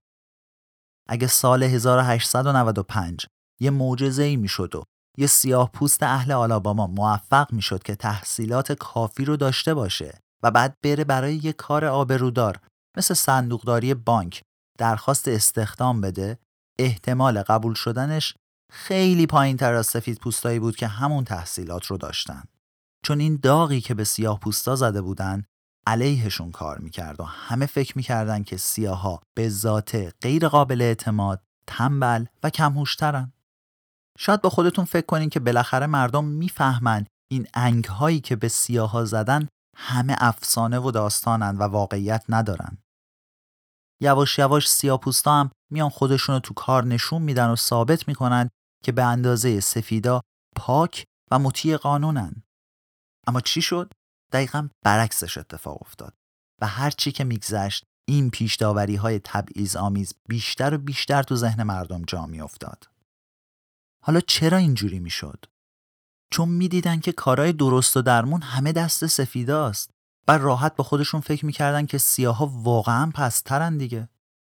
اگه 1.09 1.27
سال 1.27 1.63
1895 1.63 3.25
یه 3.61 3.69
معجزه 3.69 4.23
ای 4.23 4.35
می‌شد 4.35 4.75
و 4.75 4.83
یه 5.17 5.27
سیاه 5.27 5.71
پوست 5.71 6.03
اهل 6.03 6.31
آلاباما 6.31 6.87
موفق 6.87 7.53
می‌شد 7.53 7.83
که 7.83 7.95
تحصیلات 7.95 8.71
کافی 8.71 9.25
رو 9.25 9.37
داشته 9.37 9.73
باشه 9.73 10.19
و 10.43 10.51
بعد 10.51 10.75
بره 10.83 11.03
برای 11.03 11.35
یه 11.35 11.53
کار 11.53 11.85
آبرودار 11.85 12.59
مثل 12.97 13.13
صندوقداری 13.13 13.93
بانک 13.93 14.41
درخواست 14.77 15.27
استخدام 15.27 16.01
بده 16.01 16.39
احتمال 16.79 17.41
قبول 17.41 17.73
شدنش 17.73 18.35
خیلی 18.71 19.27
پایین 19.27 19.57
تر 19.57 19.73
از 19.73 19.87
سفید 19.87 20.19
پوستایی 20.19 20.59
بود 20.59 20.75
که 20.75 20.87
همون 20.87 21.23
تحصیلات 21.23 21.85
رو 21.85 21.97
داشتن. 21.97 22.43
چون 23.05 23.19
این 23.19 23.39
داغی 23.43 23.81
که 23.81 23.93
به 23.93 24.03
سیاه 24.03 24.39
پوستا 24.39 24.75
زده 24.75 25.01
بودن 25.01 25.43
علیهشون 25.87 26.51
کار 26.51 26.77
می‌کرد 26.77 27.19
و 27.19 27.23
همه 27.23 27.65
فکر 27.65 27.97
می‌کردن 27.97 28.43
که 28.43 28.57
سیاها 28.57 29.21
به 29.37 29.49
ذات 29.49 30.15
غیر 30.21 30.47
قابل 30.47 30.81
اعتماد، 30.81 31.41
تنبل 31.67 32.25
و 32.43 32.49
کمهوشترن. 32.49 33.33
شاید 34.17 34.41
با 34.41 34.49
خودتون 34.49 34.85
فکر 34.85 35.05
کنین 35.05 35.29
که 35.29 35.39
بالاخره 35.39 35.85
مردم 35.85 36.25
می‌فهمن 36.25 37.05
این 37.31 37.47
انگ 37.53 37.85
هایی 37.85 38.19
که 38.19 38.35
به 38.35 38.47
سیاها 38.47 39.05
زدن 39.05 39.47
همه 39.77 40.15
افسانه 40.19 40.79
و 40.79 40.91
داستانن 40.91 41.57
و 41.57 41.63
واقعیت 41.63 42.25
ندارن. 42.29 42.77
یواش 44.01 44.39
یواش 44.39 44.69
سیاپوستا 44.69 45.39
هم 45.39 45.51
میان 45.71 45.89
خودشون 45.89 46.35
رو 46.35 46.39
تو 46.39 46.53
کار 46.53 46.85
نشون 46.85 47.21
میدن 47.21 47.49
و 47.49 47.55
ثابت 47.55 48.07
می‌کنن 48.07 48.49
که 48.83 48.91
به 48.91 49.03
اندازه 49.03 49.59
سفیدا 49.59 50.21
پاک 50.55 51.03
و 51.31 51.39
مطیع 51.39 51.77
قانونن. 51.77 52.43
اما 53.27 53.41
چی 53.41 53.61
شد؟ 53.61 53.91
دقیقا 54.31 54.69
برعکسش 54.83 55.37
اتفاق 55.37 55.81
افتاد 55.81 56.13
و 56.61 56.67
هر 56.67 56.89
چی 56.89 57.11
که 57.11 57.23
میگذشت 57.23 57.85
این 58.07 58.29
پیش 58.29 58.61
های 58.61 59.19
تبعیض 59.19 59.75
آمیز 59.75 60.13
بیشتر 60.29 60.73
و 60.73 60.77
بیشتر 60.77 61.23
تو 61.23 61.35
ذهن 61.35 61.63
مردم 61.63 62.03
جا 62.03 62.25
می 62.25 62.41
افتاد. 62.41 62.89
حالا 64.03 64.19
چرا 64.21 64.57
اینجوری 64.57 64.99
می‌شد؟ 64.99 65.45
چون 66.31 66.49
می‌دیدن 66.49 66.99
که 66.99 67.11
کارهای 67.11 67.53
درست 67.53 67.97
و 67.97 68.01
درمون 68.01 68.41
همه 68.41 68.71
دست 68.71 69.05
سفیداست 69.05 69.91
و 70.27 70.37
راحت 70.37 70.75
با 70.75 70.83
خودشون 70.83 71.21
فکر 71.21 71.45
می‌کردن 71.45 71.85
که 71.85 71.97
سیاها 71.97 72.45
واقعا 72.45 73.11
پسترن 73.15 73.77
دیگه 73.77 74.09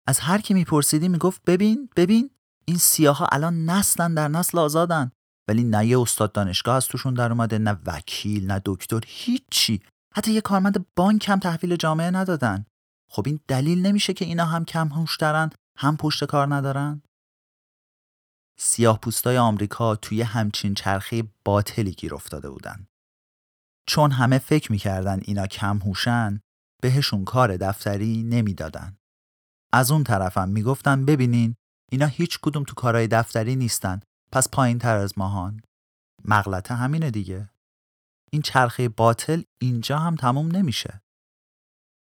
از 0.08 0.20
هر 0.20 0.42
کی 0.42 0.54
میپرسیدی 0.54 1.08
می‌گفت 1.08 1.42
ببین 1.46 1.90
ببین 1.96 2.30
این 2.66 2.78
سیاها 2.78 3.28
الان 3.32 3.66
نسلن 3.66 4.14
در 4.14 4.28
نسل 4.28 4.60
آزادن 4.60 5.12
ولی 5.48 5.64
نه 5.64 5.86
یه 5.86 6.00
استاد 6.00 6.32
دانشگاه 6.32 6.76
از 6.76 6.88
توشون 6.88 7.14
در 7.14 7.32
اومده 7.32 7.58
نه 7.58 7.78
وکیل 7.86 8.52
نه 8.52 8.62
دکتر 8.66 9.02
هیچی. 9.08 9.82
حتی 10.14 10.32
یه 10.32 10.42
کارمند 10.42 10.86
بانک 10.96 11.30
هم 11.30 11.40
تحویل 11.40 11.76
جامعه 11.76 12.12
ندادن. 12.12 12.66
خب 13.10 13.24
این 13.26 13.40
دلیل 13.48 13.86
نمیشه 13.86 14.14
که 14.14 14.26
اینا 14.26 14.46
هم 14.46 14.66
کم 14.66 14.88
هوش 14.88 15.18
هم 15.78 15.98
پشت 15.98 16.24
کار 16.24 16.56
ندارن؟ 16.56 17.02
سیاه 18.60 19.00
پوستای 19.00 19.38
آمریکا 19.38 19.96
توی 19.96 20.22
همچین 20.22 20.74
چرخه 20.74 21.24
باطلی 21.46 21.92
گیر 21.92 22.16
افتاده 22.16 22.50
بودن. 22.50 22.88
چون 23.88 24.12
همه 24.12 24.38
فکر 24.38 24.72
می‌کردن 24.72 25.20
اینا 25.24 25.48
کم 25.48 25.78
هوشن 25.78 26.40
بهشون 26.82 27.26
کار 27.26 27.58
دفتری 27.58 28.24
نمی‌دادن. 28.24 28.98
از 29.74 29.92
اون 29.92 30.04
طرفم 30.04 30.50
می‌گفتن 30.50 31.06
ببینین 31.06 31.56
اینا 31.92 32.06
هیچ 32.06 32.40
کدوم 32.42 32.64
تو 32.64 32.74
کارهای 32.74 33.08
دفتری 33.08 33.56
نیستن. 33.56 34.00
پس 34.32 34.50
پایین 34.50 34.80
تر 34.80 34.98
از 34.98 35.18
ماهان 35.18 35.62
مغلطه 36.26 36.76
همینه 36.76 37.12
دیگه 37.12 37.50
این 38.32 38.42
چرخه 38.42 38.90
باطل 38.90 39.44
اینجا 39.62 39.98
هم 39.98 40.16
تموم 40.16 40.56
نمیشه 40.56 41.02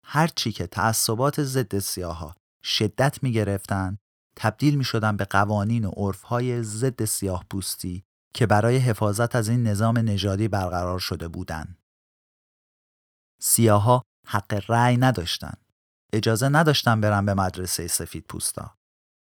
هرچی 0.06 0.52
که 0.52 0.68
تعصبات 0.68 1.44
ضد 1.44 1.80
سیاها 1.80 2.36
شدت 2.64 3.24
می 3.24 3.32
گرفتن 3.32 3.98
تبدیل 4.36 4.76
می 4.76 4.84
شدن 4.84 5.18
به 5.18 5.26
قوانین 5.26 5.86
و 5.86 5.90
عرفهای 5.90 6.64
ضد 6.64 7.06
سیاه 7.06 7.46
پوستی 7.50 8.04
که 8.34 8.46
برای 8.46 8.78
حفاظت 8.78 9.36
از 9.36 9.50
این 9.50 9.68
نظام 9.68 9.98
نژادی 9.98 10.48
برقرار 10.48 11.00
شده 11.00 11.28
بودند. 11.28 11.78
سیاها 13.42 14.04
حق 14.28 14.64
رأی 14.68 14.98
نداشتن. 14.98 15.54
اجازه 16.14 16.50
نداشتن 16.50 17.02
برن 17.02 17.26
به 17.26 17.34
مدرسه 17.34 17.88
سفید 17.88 18.26
پوستا. 18.30 18.76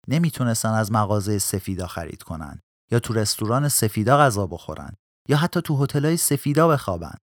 نمی‌تونستن 0.09 0.69
از 0.69 0.93
مغازه 0.93 1.39
سفیدا 1.39 1.87
خرید 1.87 2.23
کنن 2.23 2.61
یا 2.91 2.99
تو 2.99 3.15
رستوران 3.15 3.69
سفیدا 3.69 4.19
غذا 4.19 4.47
بخورن 4.47 4.93
یا 5.29 5.37
حتی 5.37 5.63
تو 5.63 5.85
هتلای 5.85 6.17
سفیدا 6.17 6.69
بخوابن. 6.69 7.15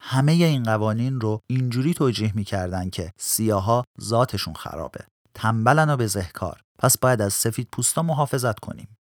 همه 0.00 0.32
این 0.32 0.62
قوانین 0.62 1.20
رو 1.20 1.40
اینجوری 1.46 1.94
توجیه 1.94 2.32
می‌کردن 2.34 2.90
که 2.90 3.12
سیاها 3.18 3.84
ذاتشون 4.00 4.54
خرابه. 4.54 5.04
تنبلن 5.34 5.90
و 5.90 5.96
بزهکار. 5.96 6.60
پس 6.78 6.98
باید 6.98 7.22
از 7.22 7.34
سفید 7.34 7.68
پوستا 7.72 8.02
محافظت 8.02 8.60
کنیم. 8.60 8.96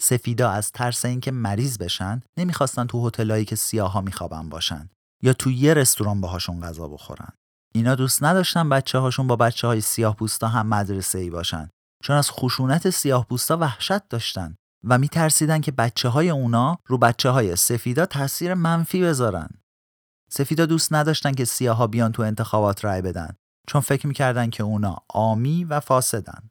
سفیدا 0.00 0.50
از 0.50 0.72
ترس 0.72 1.04
اینکه 1.04 1.30
مریض 1.30 1.78
بشن 1.78 2.22
نمی‌خواستن 2.38 2.86
تو 2.86 3.06
هتلایی 3.06 3.44
که 3.44 3.56
سیاها 3.56 4.00
میخوابن 4.00 4.48
باشن 4.48 4.88
یا 5.22 5.32
تو 5.32 5.50
یه 5.50 5.74
رستوران 5.74 6.20
باهاشون 6.20 6.60
غذا 6.60 6.88
بخورن. 6.88 7.32
اینا 7.74 7.94
دوست 7.94 8.22
نداشتن 8.22 8.68
بچه 8.68 8.98
هاشون 8.98 9.26
با 9.26 9.36
بچه 9.36 9.66
های 9.66 9.80
سیاه 9.80 10.16
پوستا 10.16 10.48
هم 10.48 10.66
مدرسه 10.66 11.18
ای 11.18 11.30
باشن 11.30 11.70
چون 12.02 12.16
از 12.16 12.30
خشونت 12.30 12.90
سیاه 12.90 13.26
پوستا 13.26 13.56
وحشت 13.56 14.08
داشتن 14.08 14.54
و 14.84 14.98
میترسیدن 14.98 15.60
که 15.60 15.72
بچه 15.72 16.08
های 16.08 16.30
اونا 16.30 16.78
رو 16.86 16.98
بچه 16.98 17.30
های 17.30 17.56
سفیدا 17.56 18.06
تاثیر 18.06 18.54
منفی 18.54 19.02
بذارن. 19.02 19.48
سفیدا 20.30 20.66
دوست 20.66 20.92
نداشتن 20.92 21.32
که 21.32 21.44
سیاها 21.44 21.86
بیان 21.86 22.12
تو 22.12 22.22
انتخابات 22.22 22.84
رای 22.84 23.02
بدن 23.02 23.36
چون 23.66 23.80
فکر 23.80 24.06
می‌کردن 24.06 24.50
که 24.50 24.62
اونا 24.62 24.96
آمی 25.08 25.64
و 25.64 25.80
فاسدن. 25.80 26.50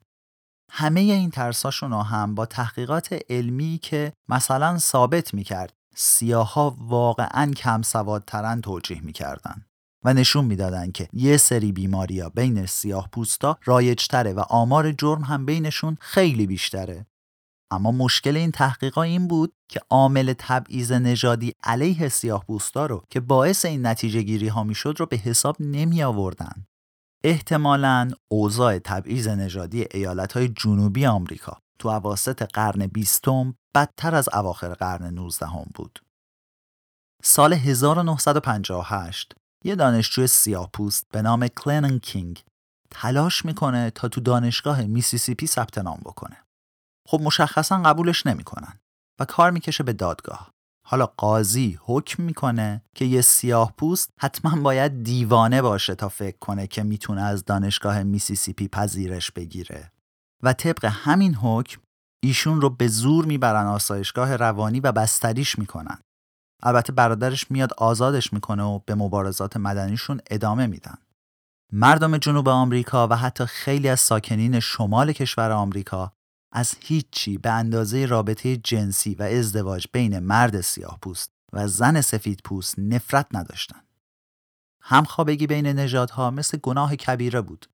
همه 0.72 1.00
این 1.00 1.30
ترساشون 1.30 1.94
هم 1.94 2.36
با 2.36 2.46
تحقیقات 2.46 3.20
علمی 3.30 3.80
که 3.82 4.14
مثلا 4.30 4.78
ثابت 4.78 5.34
می‌کرد 5.34 5.74
سیاها 5.96 6.76
واقعا 6.80 7.52
کم 7.52 7.82
سوادترن 7.82 8.62
توجیه 8.62 9.02
می‌کردن 9.02 9.66
و 10.04 10.14
نشون 10.14 10.46
می‌دادن 10.46 10.92
که 10.92 11.08
یه 11.14 11.38
سری 11.38 11.72
بیماریا 11.72 12.30
بین 12.30 12.66
سیاه 12.66 13.10
پوستا 13.12 13.58
رایجتره 13.66 14.34
و 14.34 14.40
آمار 14.40 14.92
جرم 14.92 15.22
هم 15.22 15.46
بینشون 15.46 15.98
خیلی 16.02 16.48
بیشتره 16.48 17.06
اما 17.74 17.92
مشکل 17.92 18.38
این 18.38 18.52
تحقیقا 18.52 19.02
این 19.02 19.28
بود 19.28 19.54
که 19.70 19.82
عامل 19.90 20.34
تبعیض 20.38 20.92
نژادی 20.92 21.54
علیه 21.64 22.10
سیاه 22.10 22.46
رو 22.76 23.04
که 23.10 23.20
باعث 23.20 23.66
این 23.66 23.86
نتیجه 23.86 24.22
گیری 24.22 24.48
ها 24.48 24.64
می‌شد 24.64 24.96
رو 25.00 25.06
به 25.06 25.18
حساب 25.18 25.56
نمی 25.60 26.04
آوردن. 26.04 26.66
احتمالاً 27.24 28.12
اوضاع 28.32 28.80
تبعیض 28.80 29.28
نژادی 29.28 29.86
ایالتهای 29.92 30.48
جنوبی 30.48 31.06
آمریکا 31.06 31.58
تو 31.80 31.90
عواسط 31.90 32.42
قرن 32.42 32.88
بیستم 32.88 33.56
بدتر 33.76 34.16
از 34.16 34.30
اواخر 34.34 34.74
قرن 34.74 35.14
19 35.14 35.46
هم 35.46 35.66
بود. 35.76 36.00
سال 37.24 37.54
1958 37.54 39.34
یه 39.66 39.76
دانشجوی 39.76 40.28
سیاهپوست 40.28 41.08
به 41.12 41.22
نام 41.22 41.48
کلنون 41.48 42.00
کینگ 42.00 42.44
تلاش 42.92 43.46
می‌کنه 43.46 43.90
تا 43.90 44.08
تو 44.08 44.22
دانشگاه 44.22 44.82
میسیسیپی 44.82 45.48
ثبت 45.48 45.78
نام 45.78 46.00
بکنه. 46.06 46.43
خب 47.08 47.22
مشخصا 47.22 47.82
قبولش 47.82 48.28
نمی‌کنن 48.28 48.80
و 49.20 49.26
کار 49.26 49.52
می‌کشه 49.52 49.84
به 49.84 49.94
دادگاه. 49.94 50.54
حالا 50.88 51.06
قاضی 51.06 51.80
حکم 51.82 52.24
می‌کنه 52.24 52.82
که 52.96 53.06
یه 53.06 53.22
سیاه 53.22 53.74
پوست 53.78 54.10
حتما 54.20 54.62
باید 54.62 55.04
دیوانه 55.04 55.62
باشه 55.62 55.96
تا 55.96 56.10
فکر 56.10 56.38
کنه 56.38 56.68
که 56.68 56.84
می‌تونه 56.84 57.22
از 57.22 57.46
دانشگاه 57.46 58.04
میسیسیپی 58.04 58.68
پذیرش 58.68 59.32
بگیره. 59.32 59.92
و 60.44 60.54
طبق 60.54 60.86
همین 60.86 61.36
حکم 61.36 61.82
ایشون 62.24 62.62
رو 62.62 62.70
به 62.70 62.88
زور 62.88 63.26
می‌برن 63.26 63.66
آسایشگاه 63.66 64.36
روانی 64.36 64.80
و 64.80 64.92
بستریش 64.92 65.60
می‌کنن. 65.60 65.98
البته 66.64 66.94
برادرش 66.94 67.52
میاد 67.52 67.74
آزادش 67.78 68.34
می‌کنه 68.34 68.64
و 68.64 68.80
به 68.86 68.96
مبارزات 68.96 69.58
مدنیشون 69.58 70.22
ادامه 70.30 70.68
میدن. 70.68 70.98
مردم 71.72 72.18
جنوب 72.18 72.50
آمریکا 72.50 73.08
و 73.08 73.16
حتی 73.16 73.46
خیلی 73.46 73.90
از 73.90 74.00
ساکنین 74.00 74.60
شمال 74.60 75.12
کشور 75.12 75.52
آمریکا 75.52 76.14
از 76.56 76.76
هیچی 76.80 77.38
به 77.38 77.52
اندازه 77.52 78.06
رابطه 78.06 78.58
جنسی 78.58 79.16
و 79.16 79.24
ازدواج 79.24 79.88
بین 79.94 80.20
مرد 80.20 80.62
سیاه 80.62 81.00
پوست 81.02 81.32
و 81.54 81.68
زن 81.68 82.02
سفید 82.02 82.42
پوست 82.44 82.80
نفرت 82.80 83.28
نداشتند. 83.32 83.88
همخوابگی 84.82 85.48
بین 85.48 85.68
نژادها 85.68 86.32
مثل 86.32 86.58
گناه 86.58 86.96
کبیره 86.96 87.42
بود. 87.42 87.66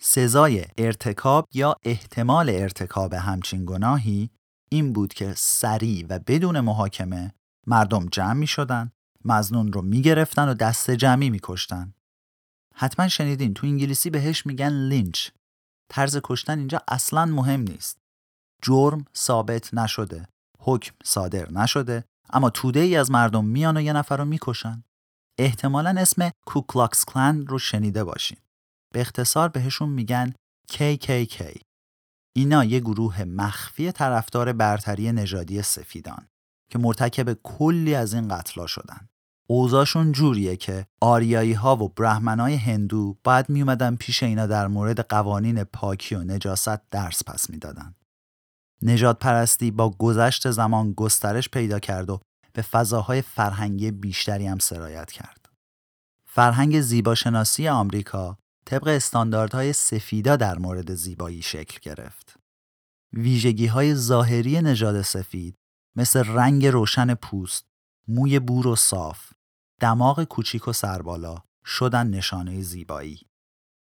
سزای 0.00 0.64
ارتکاب 0.78 1.48
یا 1.54 1.76
احتمال 1.82 2.50
ارتکاب 2.50 3.14
همچین 3.14 3.64
گناهی 3.64 4.30
این 4.70 4.92
بود 4.92 5.14
که 5.14 5.34
سریع 5.36 6.06
و 6.08 6.18
بدون 6.18 6.60
محاکمه 6.60 7.34
مردم 7.66 8.06
جمع 8.06 8.32
می 8.32 8.46
شدن، 8.46 8.90
مزنون 9.24 9.72
رو 9.72 9.82
می 9.82 10.02
گرفتن 10.02 10.48
و 10.48 10.54
دست 10.54 10.90
جمعی 10.90 11.30
می 11.30 11.40
کشتن. 11.42 11.94
حتما 12.74 13.08
شنیدین 13.08 13.54
تو 13.54 13.66
انگلیسی 13.66 14.10
بهش 14.10 14.46
میگن 14.46 14.72
لینچ 14.72 15.28
طرز 15.88 16.20
کشتن 16.24 16.58
اینجا 16.58 16.82
اصلا 16.88 17.24
مهم 17.24 17.60
نیست. 17.60 17.98
جرم 18.62 19.04
ثابت 19.16 19.74
نشده 19.74 20.28
حکم 20.58 20.94
صادر 21.04 21.52
نشده 21.52 22.04
اما 22.30 22.50
توده 22.50 22.80
ای 22.80 22.96
از 22.96 23.10
مردم 23.10 23.44
میان 23.44 23.76
و 23.76 23.80
یه 23.80 23.92
نفر 23.92 24.16
رو 24.16 24.24
می‌کشن. 24.24 24.84
احتمالا 25.38 25.94
اسم 25.98 26.30
کوکلاکس 26.46 27.04
کلن 27.04 27.46
رو 27.46 27.58
شنیده 27.58 28.04
باشین. 28.04 28.38
به 28.94 29.00
اختصار 29.00 29.48
بهشون 29.48 29.88
میگن 29.88 30.34
KKK 30.72 31.60
اینا 32.36 32.64
یه 32.64 32.80
گروه 32.80 33.24
مخفی 33.24 33.92
طرفدار 33.92 34.52
برتری 34.52 35.12
نژادی 35.12 35.62
سفیدان 35.62 36.28
که 36.70 36.78
مرتکب 36.78 37.32
کلی 37.32 37.94
از 37.94 38.14
این 38.14 38.28
قتلا 38.28 38.66
شدن. 38.66 39.08
اوضاعشون 39.50 40.12
جوریه 40.12 40.56
که 40.56 40.86
آریایی 41.00 41.52
ها 41.52 41.76
و 41.76 41.88
برهمنای 41.88 42.54
هندو 42.56 43.16
باید 43.24 43.48
می 43.48 43.62
اومدن 43.62 43.96
پیش 43.96 44.22
اینا 44.22 44.46
در 44.46 44.66
مورد 44.66 45.00
قوانین 45.00 45.64
پاکی 45.64 46.14
و 46.14 46.24
نجاست 46.24 46.90
درس 46.90 47.24
پس 47.24 47.50
می‌دادن. 47.50 47.94
نجات 48.82 49.18
پرستی 49.18 49.70
با 49.70 49.90
گذشت 49.90 50.50
زمان 50.50 50.92
گسترش 50.92 51.48
پیدا 51.48 51.78
کرد 51.78 52.10
و 52.10 52.20
به 52.52 52.62
فضاهای 52.62 53.22
فرهنگی 53.22 53.90
بیشتری 53.90 54.46
هم 54.46 54.58
سرایت 54.58 55.12
کرد. 55.12 55.48
فرهنگ 56.26 56.80
زیباشناسی 56.80 57.68
آمریکا 57.68 58.38
طبق 58.64 58.86
استانداردهای 58.86 59.72
سفیدا 59.72 60.36
در 60.36 60.58
مورد 60.58 60.94
زیبایی 60.94 61.42
شکل 61.42 61.78
گرفت. 61.82 62.36
ویژگی 63.12 63.66
های 63.66 63.94
ظاهری 63.94 64.62
نژاد 64.62 65.02
سفید 65.02 65.54
مثل 65.96 66.24
رنگ 66.24 66.66
روشن 66.66 67.14
پوست، 67.14 67.66
موی 68.08 68.38
بور 68.38 68.66
و 68.66 68.76
صاف، 68.76 69.32
دماغ 69.80 70.24
کوچیک 70.24 70.68
و 70.68 70.72
سربالا 70.72 71.36
شدن 71.64 72.06
نشانه 72.06 72.62
زیبایی. 72.62 73.20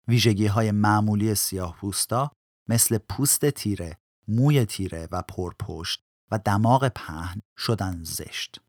ویژگی 0.09 0.47
های 0.47 0.71
معمولی 0.71 1.35
سیاه 1.35 1.76
پوستا 1.76 2.33
مثل 2.68 2.99
پوست 2.99 3.50
تیره، 3.50 3.99
موی 4.28 4.66
تیره 4.66 5.09
و 5.12 5.23
پرپشت 5.23 6.00
و 6.30 6.38
دماغ 6.38 6.88
پهن 6.88 7.40
شدن 7.59 8.04
زشت. 8.04 8.61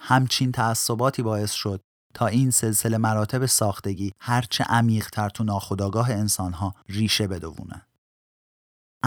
همچین 0.00 0.52
تعصباتی 0.52 1.22
باعث 1.22 1.52
شد 1.52 1.80
تا 2.14 2.26
این 2.26 2.50
سلسله 2.50 2.98
مراتب 2.98 3.46
ساختگی 3.46 4.12
هرچه 4.20 4.64
عمیقتر 4.64 5.28
تو 5.28 5.44
ناخودآگاه 5.44 6.10
انسانها 6.10 6.74
ریشه 6.88 7.26
بدوونه. 7.26 7.87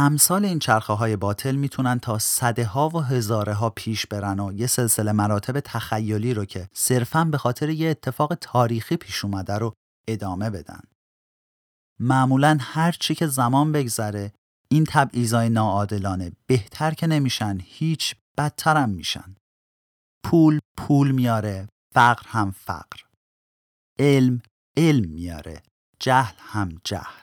امثال 0.02 0.46
این 0.46 0.60
چرخه 0.60 0.94
های 0.94 1.16
باطل 1.16 1.56
می‌تونن 1.56 2.00
تا 2.00 2.20
صده 2.20 2.66
ها 2.66 2.90
و 2.90 3.00
هزاره 3.00 3.54
ها 3.54 3.70
پیش 3.70 4.06
برن 4.06 4.40
و 4.40 4.54
یه 4.54 4.68
سلسله 4.68 5.12
مراتب 5.12 5.60
تخیلی 5.60 6.34
رو 6.34 6.46
که 6.46 6.70
صرفا 6.74 7.24
به 7.26 7.38
خاطر 7.38 7.70
یه 7.70 7.90
اتفاق 7.90 8.36
تاریخی 8.36 8.98
پیش 8.98 9.26
اومده 9.26 9.58
رو 9.58 9.74
ادامه 10.08 10.50
بدن. 10.50 10.82
معمولا 12.00 12.58
هر 12.62 12.92
چی 12.92 13.16
که 13.16 13.28
زمان 13.28 13.72
بگذره 13.72 14.32
این 14.72 14.86
تبعیضای 14.88 15.50
ناعادلانه 15.50 16.32
بهتر 16.48 16.94
که 16.94 17.08
نمیشن 17.08 17.58
هیچ 17.64 18.16
بدترم 18.38 18.90
میشن. 18.90 19.36
پول 20.24 20.60
پول 20.78 21.12
میاره 21.12 21.68
فقر 21.94 22.28
هم 22.28 22.52
فقر. 22.52 23.02
علم 24.00 24.42
علم 24.78 25.10
میاره 25.10 25.64
جهل 26.00 26.36
هم 26.38 26.70
جهل. 26.84 27.21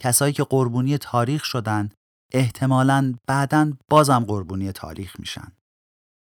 کسایی 0.00 0.32
که 0.32 0.44
قربونی 0.44 0.98
تاریخ 0.98 1.44
شدن 1.44 1.90
احتمالاً 2.32 3.14
بعدا 3.26 3.72
بازم 3.88 4.24
قربونی 4.24 4.72
تاریخ 4.72 5.20
میشن. 5.20 5.52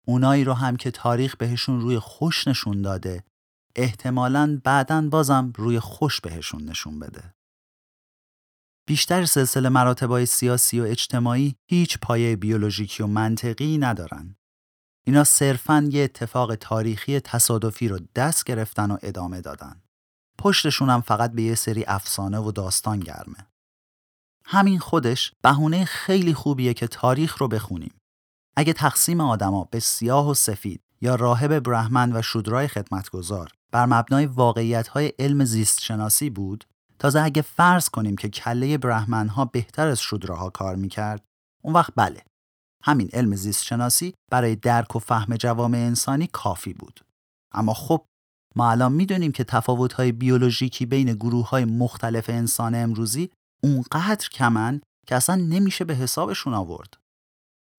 اونایی 0.08 0.44
رو 0.44 0.54
هم 0.54 0.76
که 0.76 0.92
تاریخ 0.92 1.36
بهشون 1.36 1.82
روی 1.82 2.00
خوش 2.00 2.48
نشون 2.48 2.82
داده 2.82 3.24
احتمالاً 3.76 4.62
بعدا 4.64 5.10
بازم 5.10 5.54
روی 5.56 5.80
خوش 5.80 6.22
بهشون 6.22 6.70
نشون 6.70 7.00
بده. 7.00 7.34
بیشتر 8.88 9.26
سلسله 9.26 9.70
مراتبای 9.70 10.26
سیاسی 10.26 10.80
و 10.80 10.84
اجتماعی 10.84 11.56
هیچ 11.70 11.98
پایه 11.98 12.36
بیولوژیکی 12.36 13.04
و 13.04 13.08
منطقی 13.08 13.78
ندارن. 13.78 14.36
اینا 15.08 15.24
صرفاً 15.24 15.90
یه 15.92 16.04
اتفاق 16.04 16.56
تاریخی 16.56 17.20
تصادفی 17.20 17.88
رو 17.88 18.00
دست 18.16 18.44
گرفتن 18.44 18.92
و 18.92 18.98
ادامه 19.02 19.42
دادن. 19.42 19.82
پشتشون 20.38 20.90
هم 20.90 21.02
فقط 21.02 21.32
به 21.32 21.42
یه 21.42 21.56
سری 21.56 21.86
افسانه 21.88 22.40
و 22.40 22.52
داستان 22.52 23.00
گرمه. 23.00 23.48
همین 24.50 24.80
خودش 24.80 25.32
بهونه 25.42 25.86
خیلی 25.86 26.34
خوبیه 26.34 26.74
که 26.74 26.88
تاریخ 26.88 27.38
رو 27.38 27.48
بخونیم. 27.48 27.94
اگه 28.58 28.74
تقسیم 28.74 29.22
آدما 29.22 29.64
به 29.64 29.80
سیاه 29.80 30.30
و 30.30 30.34
سفید 30.34 30.82
یا 31.02 31.16
راهب 31.16 31.60
برهمن 31.60 32.16
و 32.16 32.22
شودرای 32.22 32.68
خدمتگزار 32.68 33.52
بر 33.72 33.86
مبنای 33.86 34.26
واقعیت 34.26 34.90
علم 35.20 35.46
زیست 35.46 35.82
شناسی 35.82 36.30
بود 36.30 36.64
تازه 37.00 37.22
اگه 37.22 37.42
فرض 37.42 37.90
کنیم 37.90 38.16
که 38.16 38.30
کله 38.30 38.78
برهمن 38.78 39.28
ها 39.28 39.46
بهتر 39.46 39.88
از 39.88 40.00
شودراها 40.00 40.50
کار 40.50 40.76
می‌کرد 40.76 41.24
اون 41.64 41.74
وقت 41.74 41.94
بله 41.96 42.24
همین 42.84 43.10
علم 43.14 43.36
زیست 43.36 43.64
شناسی 43.64 44.14
برای 44.32 44.56
درک 44.56 44.96
و 44.96 45.00
فهم 45.00 45.36
جوامع 45.36 45.78
انسانی 45.78 46.28
کافی 46.28 46.74
بود 46.74 47.00
اما 47.54 47.74
خب 47.74 48.06
ما 48.56 48.72
الان 48.72 48.92
می‌دونیم 48.92 49.32
که 49.32 49.44
تفاوت‌های 49.44 50.12
بیولوژیکی 50.12 50.86
بین 50.86 51.14
گروه 51.14 51.50
های 51.50 51.66
مختلف 51.66 52.30
انسان 52.30 52.76
امروزی 52.76 53.30
اونقدر 53.64 54.30
کمن 54.30 54.82
که 55.08 55.16
اصلا 55.16 55.36
نمیشه 55.36 55.86
به 55.86 55.96
حسابشون 55.96 56.54
آورد. 56.54 56.98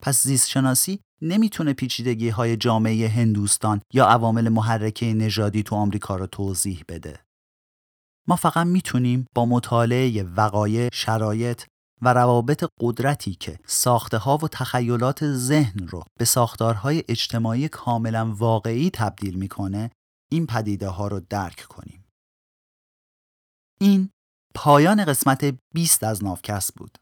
پس 0.03 0.23
زیست 0.23 0.49
شناسی 0.49 1.01
نمی‌تونه 1.23 1.73
پیچیدگی 1.73 2.29
های 2.29 2.57
جامعه 2.57 3.09
هندوستان 3.09 3.81
یا 3.95 4.07
عوامل 4.07 4.49
محرکه 4.49 5.15
نژادی 5.15 5.63
تو 5.63 5.77
آمریکا 5.77 6.17
رو 6.17 6.27
توضیح 6.27 6.85
بده. 6.89 7.21
ما 8.29 8.37
فقط 8.37 8.67
می‌تونیم 8.67 9.27
با 9.35 9.47
مطالعه 9.47 10.23
وقایع، 10.23 10.89
شرایط 10.93 11.63
و 12.03 12.15
روابط 12.15 12.65
قدرتی 12.81 13.35
که 13.35 13.59
ساخته 13.67 14.19
ها 14.19 14.37
و 14.37 14.49
تخیلات 14.49 15.33
ذهن 15.33 15.89
رو 15.89 16.03
به 16.19 16.25
ساختارهای 16.25 17.05
اجتماعی 17.09 17.69
کاملا 17.69 18.35
واقعی 18.35 18.91
تبدیل 18.91 19.39
می‌کنه 19.39 19.91
این 20.33 20.47
پدیده 20.47 20.89
ها 20.89 21.09
رو 21.09 21.21
درک 21.21 21.67
کنیم. 21.69 22.05
این 23.81 24.11
پایان 24.61 25.05
قسمت 25.05 25.55
20 25.75 26.05
از 26.05 26.25
نافکست 26.25 26.75
بود. 26.75 26.99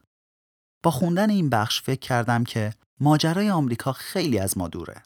با 0.83 0.91
خوندن 0.91 1.29
این 1.29 1.49
بخش 1.49 1.81
فکر 1.81 1.99
کردم 1.99 2.43
که 2.43 2.73
ماجرای 2.99 3.49
آمریکا 3.49 3.91
خیلی 3.91 4.39
از 4.39 4.57
ما 4.57 4.67
دوره. 4.67 5.03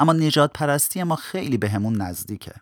اما 0.00 0.12
نجات 0.12 0.52
پرستی 0.52 1.02
ما 1.02 1.16
خیلی 1.16 1.56
به 1.56 1.70
همون 1.70 2.02
نزدیکه. 2.02 2.54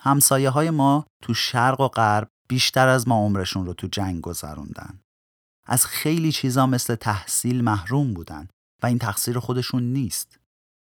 همسایه 0.00 0.50
های 0.50 0.70
ما 0.70 1.06
تو 1.22 1.34
شرق 1.34 1.80
و 1.80 1.88
غرب 1.88 2.28
بیشتر 2.48 2.88
از 2.88 3.08
ما 3.08 3.14
عمرشون 3.14 3.66
رو 3.66 3.74
تو 3.74 3.86
جنگ 3.86 4.20
گذروندن. 4.20 5.00
از 5.66 5.86
خیلی 5.86 6.32
چیزا 6.32 6.66
مثل 6.66 6.94
تحصیل 6.94 7.64
محروم 7.64 8.14
بودن 8.14 8.48
و 8.82 8.86
این 8.86 8.98
تقصیر 8.98 9.38
خودشون 9.38 9.82
نیست. 9.82 10.38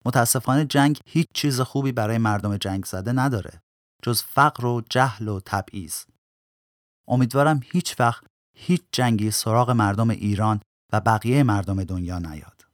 متاسفانه 0.04 0.64
جنگ 0.64 0.98
هیچ 1.06 1.26
چیز 1.34 1.60
خوبی 1.60 1.92
برای 1.92 2.18
مردم 2.18 2.56
جنگ 2.56 2.84
زده 2.84 3.12
نداره 3.12 3.62
جز 4.02 4.22
فقر 4.22 4.66
و 4.66 4.82
جهل 4.90 5.28
و 5.28 5.40
تبعیض. 5.46 5.94
امیدوارم 7.08 7.60
هیچ 7.64 8.00
وقت 8.00 8.24
هیچ 8.56 8.82
جنگی 8.92 9.30
سراغ 9.30 9.70
مردم 9.70 10.10
ایران 10.10 10.60
و 10.92 11.00
بقیه 11.00 11.42
مردم 11.42 11.84
دنیا 11.84 12.18
نیاد. 12.18 12.66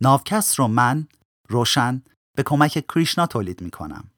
ناوکست 0.00 0.54
رو 0.54 0.68
من 0.68 1.08
روشن 1.48 2.02
به 2.36 2.42
کمک 2.42 2.86
کریشنا 2.94 3.26
تولید 3.26 3.60
می‌کنم. 3.60 4.10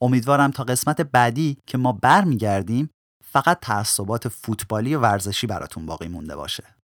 امیدوارم 0.00 0.50
تا 0.50 0.64
قسمت 0.64 1.00
بعدی 1.00 1.58
که 1.66 1.78
ما 1.78 1.92
برمیگردیم 1.92 2.90
فقط 3.24 3.60
تعصبات 3.60 4.28
فوتبالی 4.28 4.94
و 4.94 5.00
ورزشی 5.00 5.46
براتون 5.46 5.86
باقی 5.86 6.08
مونده 6.08 6.36
باشه. 6.36 6.79